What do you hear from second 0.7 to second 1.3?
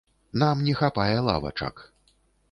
хапае